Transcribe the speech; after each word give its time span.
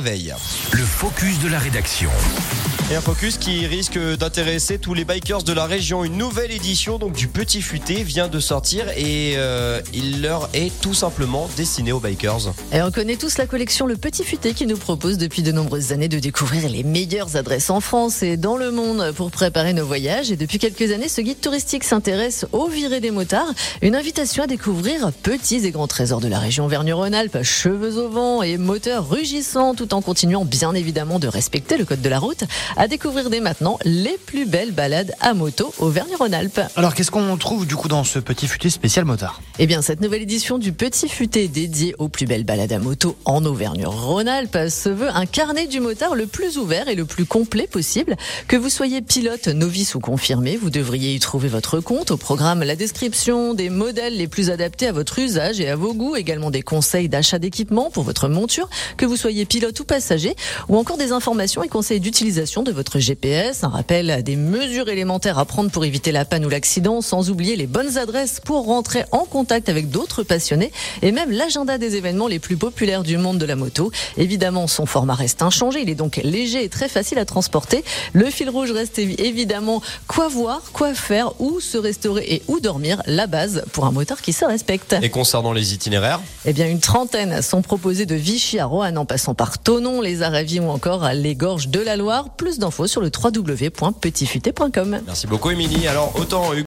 veille. 0.00 0.34
Le 0.72 0.84
focus 0.84 1.38
de 1.40 1.48
la 1.48 1.58
rédaction. 1.58 2.10
Et 2.90 2.96
un 2.96 3.00
focus 3.00 3.38
qui 3.38 3.66
risque 3.66 3.98
d'intéresser 3.98 4.78
tous 4.78 4.92
les 4.92 5.04
bikers 5.04 5.44
de 5.44 5.52
la 5.52 5.66
région. 5.66 6.04
Une 6.04 6.16
nouvelle 6.16 6.50
édition 6.50 6.98
donc 6.98 7.14
du 7.14 7.28
Petit 7.28 7.62
Futé 7.62 8.02
vient 8.02 8.28
de 8.28 8.40
sortir 8.40 8.86
et 8.96 9.34
euh, 9.36 9.80
il 9.94 10.20
leur 10.20 10.50
est 10.52 10.72
tout 10.80 10.92
simplement 10.92 11.48
destiné 11.56 11.92
aux 11.92 12.00
bikers. 12.00 12.52
Et 12.72 12.82
on 12.82 12.90
connaît 12.90 13.16
tous 13.16 13.38
la 13.38 13.46
collection 13.46 13.86
Le 13.86 13.96
Petit 13.96 14.24
Futé 14.24 14.52
qui 14.52 14.66
nous 14.66 14.76
propose 14.76 15.16
depuis 15.16 15.42
de 15.42 15.52
nombreuses 15.52 15.92
années 15.92 16.08
de 16.08 16.18
découvrir 16.18 16.68
les 16.68 16.82
meilleures 16.82 17.36
adresses 17.36 17.70
en 17.70 17.80
France 17.80 18.22
et 18.22 18.36
dans 18.36 18.56
le 18.56 18.70
monde 18.70 19.12
pour 19.16 19.30
préparer 19.30 19.72
nos 19.72 19.86
voyages. 19.86 20.30
Et 20.30 20.36
depuis 20.36 20.58
quelques 20.58 20.92
années, 20.92 21.08
ce 21.08 21.20
guide 21.20 21.40
touristique 21.40 21.84
s'intéresse 21.84 22.46
aux 22.52 22.68
virées 22.68 23.00
des 23.00 23.10
motards. 23.10 23.52
Une 23.80 23.94
invitation 23.94 24.44
à 24.44 24.46
découvrir 24.46 25.12
petits 25.22 25.64
et 25.64 25.70
grands 25.70 25.86
trésors 25.86 26.20
de 26.20 26.28
la 26.28 26.38
région 26.38 26.66
Vergne-Rhône-Alpes, 26.66 27.42
cheveux 27.42 27.98
au 27.98 28.10
vent 28.10 28.42
et 28.42 28.58
moteurs 28.58 29.08
rugissants 29.08 29.74
tout 29.82 29.94
en 29.94 30.00
continuant 30.00 30.44
bien 30.44 30.74
évidemment 30.74 31.18
de 31.18 31.26
respecter 31.26 31.76
le 31.76 31.84
code 31.84 32.00
de 32.00 32.08
la 32.08 32.20
route. 32.20 32.44
À 32.76 32.86
découvrir 32.86 33.30
dès 33.30 33.40
maintenant 33.40 33.80
les 33.84 34.16
plus 34.26 34.46
belles 34.46 34.70
balades 34.70 35.12
à 35.20 35.34
moto 35.34 35.74
au 35.78 35.88
Vergne-Rhône-Alpes. 35.88 36.60
Alors 36.76 36.94
qu'est-ce 36.94 37.10
qu'on 37.10 37.36
trouve 37.36 37.66
du 37.66 37.74
coup 37.74 37.88
dans 37.88 38.04
ce 38.04 38.20
petit 38.20 38.46
futé 38.46 38.70
spécial 38.70 39.04
motard? 39.04 39.40
Eh 39.58 39.66
bien, 39.66 39.82
cette 39.82 40.00
nouvelle 40.00 40.22
édition 40.22 40.58
du 40.58 40.72
Petit 40.72 41.08
Futé 41.08 41.48
dédié 41.48 41.96
aux 41.98 42.08
plus 42.08 42.26
belles 42.26 42.44
balades 42.44 42.72
à 42.72 42.78
moto 42.78 43.16
en 43.24 43.44
Auvergne-Rhône-Alpes 43.44 44.68
se 44.68 44.88
veut 44.88 45.10
un 45.12 45.26
carnet 45.26 45.66
du 45.66 45.80
motard 45.80 46.14
le 46.14 46.26
plus 46.26 46.58
ouvert 46.58 46.86
et 46.86 46.94
le 46.94 47.04
plus 47.04 47.24
complet 47.24 47.66
possible. 47.66 48.16
Que 48.46 48.56
vous 48.56 48.68
soyez 48.68 49.02
pilote, 49.02 49.48
novice 49.48 49.96
ou 49.96 50.00
confirmé, 50.00 50.56
vous 50.56 50.70
devriez 50.70 51.14
y 51.14 51.18
trouver 51.18 51.48
votre 51.48 51.80
compte. 51.80 52.12
Au 52.12 52.16
programme, 52.16 52.62
la 52.62 52.76
description 52.76 53.54
des 53.54 53.68
modèles 53.68 54.16
les 54.16 54.28
plus 54.28 54.50
adaptés 54.50 54.86
à 54.86 54.92
votre 54.92 55.18
usage 55.18 55.58
et 55.58 55.68
à 55.68 55.74
vos 55.74 55.92
goûts, 55.92 56.14
également 56.14 56.52
des 56.52 56.62
conseils 56.62 57.08
d'achat 57.08 57.40
d'équipement 57.40 57.90
pour 57.90 58.04
votre 58.04 58.28
monture, 58.28 58.68
que 58.96 59.06
vous 59.06 59.16
soyez 59.16 59.44
pilote 59.44 59.71
ou 59.80 59.84
passager, 59.84 60.34
ou 60.68 60.76
encore 60.76 60.96
des 60.96 61.12
informations 61.12 61.62
et 61.62 61.68
conseils 61.68 62.00
d'utilisation 62.00 62.62
de 62.62 62.72
votre 62.72 62.98
GPS, 62.98 63.64
un 63.64 63.68
rappel 63.68 64.22
des 64.22 64.36
mesures 64.36 64.88
élémentaires 64.88 65.38
à 65.38 65.44
prendre 65.44 65.70
pour 65.70 65.84
éviter 65.84 66.12
la 66.12 66.24
panne 66.24 66.44
ou 66.44 66.48
l'accident, 66.48 67.00
sans 67.00 67.30
oublier 67.30 67.56
les 67.56 67.66
bonnes 67.66 67.98
adresses 67.98 68.40
pour 68.44 68.66
rentrer 68.66 69.04
en 69.12 69.24
contact 69.24 69.68
avec 69.68 69.90
d'autres 69.90 70.22
passionnés, 70.22 70.72
et 71.02 71.12
même 71.12 71.30
l'agenda 71.30 71.78
des 71.78 71.96
événements 71.96 72.28
les 72.28 72.38
plus 72.38 72.56
populaires 72.56 73.02
du 73.02 73.16
monde 73.16 73.38
de 73.38 73.46
la 73.46 73.56
moto. 73.56 73.90
Évidemment, 74.16 74.66
son 74.66 74.86
format 74.86 75.14
reste 75.14 75.42
inchangé, 75.42 75.82
il 75.82 75.90
est 75.90 75.94
donc 75.94 76.20
léger 76.22 76.64
et 76.64 76.68
très 76.68 76.88
facile 76.88 77.18
à 77.18 77.24
transporter. 77.24 77.84
Le 78.12 78.26
fil 78.26 78.50
rouge 78.50 78.72
reste 78.72 78.98
évidemment 78.98 79.82
quoi 80.06 80.28
voir, 80.28 80.62
quoi 80.72 80.94
faire, 80.94 81.32
où 81.40 81.60
se 81.60 81.78
restaurer 81.78 82.24
et 82.28 82.42
où 82.48 82.60
dormir, 82.60 83.02
la 83.06 83.26
base 83.26 83.64
pour 83.72 83.84
un 83.86 83.92
moteur 83.92 84.20
qui 84.20 84.32
se 84.32 84.44
respecte. 84.44 84.94
Et 85.02 85.10
concernant 85.10 85.52
les 85.52 85.74
itinéraires? 85.74 86.20
Eh 86.44 86.52
bien, 86.52 86.66
une 86.66 86.80
trentaine 86.80 87.42
sont 87.42 87.62
proposés 87.62 88.06
de 88.06 88.14
Vichy 88.14 88.58
à 88.58 88.66
Roanne 88.66 88.98
en 88.98 89.04
passant 89.04 89.34
par 89.34 89.58
Tonon, 89.64 90.00
les 90.00 90.22
Aravis 90.22 90.60
ou 90.60 90.68
encore 90.68 91.08
les 91.14 91.34
Gorges 91.34 91.68
de 91.68 91.80
la 91.80 91.96
Loire. 91.96 92.30
Plus 92.36 92.58
d'infos 92.58 92.86
sur 92.86 93.00
le 93.00 93.10
www.petitfuté.com. 93.10 95.00
Merci 95.06 95.26
beaucoup 95.26 95.50
Émilie. 95.50 95.86
Alors 95.86 96.12
autant 96.18 96.52